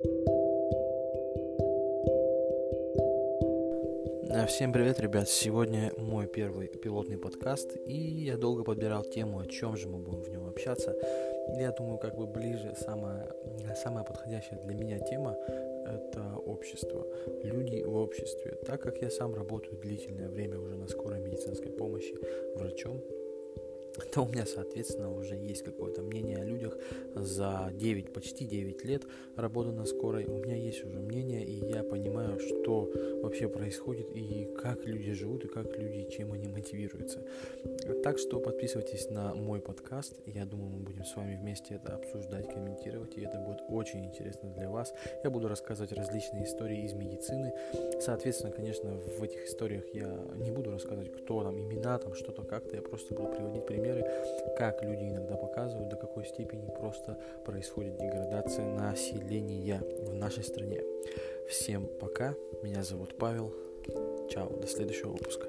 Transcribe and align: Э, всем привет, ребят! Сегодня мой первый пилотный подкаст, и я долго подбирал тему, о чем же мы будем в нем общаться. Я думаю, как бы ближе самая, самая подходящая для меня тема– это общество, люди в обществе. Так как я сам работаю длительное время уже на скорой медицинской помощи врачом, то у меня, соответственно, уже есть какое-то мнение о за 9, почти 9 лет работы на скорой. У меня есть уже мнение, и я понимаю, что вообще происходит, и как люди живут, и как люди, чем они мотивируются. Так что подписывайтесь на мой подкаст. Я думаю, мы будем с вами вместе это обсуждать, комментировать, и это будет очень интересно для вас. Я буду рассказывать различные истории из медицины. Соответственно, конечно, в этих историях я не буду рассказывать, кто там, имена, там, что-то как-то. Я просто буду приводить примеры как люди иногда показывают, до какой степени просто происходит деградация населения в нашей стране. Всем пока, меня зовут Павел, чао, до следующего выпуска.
Э, 0.00 0.06
всем 4.46 4.72
привет, 4.72 5.00
ребят! 5.00 5.28
Сегодня 5.28 5.92
мой 5.96 6.28
первый 6.28 6.68
пилотный 6.68 7.18
подкаст, 7.18 7.76
и 7.84 7.96
я 7.96 8.36
долго 8.36 8.62
подбирал 8.62 9.02
тему, 9.02 9.40
о 9.40 9.46
чем 9.46 9.76
же 9.76 9.88
мы 9.88 9.98
будем 9.98 10.20
в 10.20 10.28
нем 10.28 10.46
общаться. 10.46 10.94
Я 11.58 11.72
думаю, 11.72 11.98
как 11.98 12.16
бы 12.16 12.28
ближе 12.28 12.76
самая, 12.78 13.34
самая 13.82 14.04
подходящая 14.04 14.60
для 14.60 14.74
меня 14.76 15.00
тема– 15.00 15.36
это 15.84 16.36
общество, 16.46 17.04
люди 17.42 17.82
в 17.82 17.96
обществе. 17.96 18.56
Так 18.64 18.80
как 18.80 19.02
я 19.02 19.10
сам 19.10 19.34
работаю 19.34 19.80
длительное 19.80 20.28
время 20.28 20.60
уже 20.60 20.76
на 20.76 20.86
скорой 20.86 21.18
медицинской 21.18 21.72
помощи 21.72 22.14
врачом, 22.54 23.02
то 24.12 24.22
у 24.24 24.28
меня, 24.28 24.46
соответственно, 24.46 25.12
уже 25.12 25.34
есть 25.34 25.64
какое-то 25.64 26.02
мнение 26.02 26.38
о 26.38 26.44
за 27.14 27.70
9, 27.74 28.12
почти 28.12 28.44
9 28.44 28.84
лет 28.84 29.06
работы 29.36 29.70
на 29.70 29.84
скорой. 29.84 30.24
У 30.26 30.38
меня 30.38 30.56
есть 30.56 30.84
уже 30.84 30.98
мнение, 30.98 31.44
и 31.44 31.70
я 31.72 31.82
понимаю, 31.82 32.38
что 32.38 32.90
вообще 33.22 33.48
происходит, 33.48 34.08
и 34.14 34.48
как 34.60 34.84
люди 34.86 35.12
живут, 35.12 35.44
и 35.44 35.48
как 35.48 35.78
люди, 35.78 36.08
чем 36.10 36.32
они 36.32 36.48
мотивируются. 36.48 37.20
Так 38.02 38.18
что 38.18 38.40
подписывайтесь 38.40 39.10
на 39.10 39.34
мой 39.34 39.60
подкаст. 39.60 40.14
Я 40.26 40.44
думаю, 40.44 40.70
мы 40.70 40.80
будем 40.80 41.04
с 41.04 41.16
вами 41.16 41.36
вместе 41.36 41.74
это 41.74 41.94
обсуждать, 41.94 42.52
комментировать, 42.52 43.16
и 43.16 43.22
это 43.22 43.38
будет 43.38 43.60
очень 43.68 44.04
интересно 44.04 44.50
для 44.50 44.68
вас. 44.68 44.92
Я 45.24 45.30
буду 45.30 45.48
рассказывать 45.48 45.92
различные 45.92 46.44
истории 46.44 46.84
из 46.84 46.92
медицины. 46.92 47.52
Соответственно, 48.00 48.52
конечно, 48.52 48.90
в 48.90 49.22
этих 49.22 49.46
историях 49.46 49.84
я 49.94 50.18
не 50.36 50.50
буду 50.50 50.70
рассказывать, 50.70 51.12
кто 51.12 51.42
там, 51.42 51.58
имена, 51.58 51.98
там, 51.98 52.14
что-то 52.14 52.42
как-то. 52.42 52.76
Я 52.76 52.82
просто 52.82 53.14
буду 53.14 53.28
приводить 53.28 53.66
примеры 53.66 54.04
как 54.56 54.82
люди 54.82 55.04
иногда 55.04 55.36
показывают, 55.36 55.88
до 55.88 55.96
какой 55.96 56.24
степени 56.24 56.66
просто 56.98 57.18
происходит 57.44 57.96
деградация 57.96 58.64
населения 58.64 59.82
в 60.00 60.14
нашей 60.14 60.44
стране. 60.44 60.82
Всем 61.48 61.86
пока, 62.00 62.34
меня 62.62 62.82
зовут 62.82 63.16
Павел, 63.16 63.54
чао, 64.30 64.48
до 64.48 64.66
следующего 64.66 65.10
выпуска. 65.10 65.46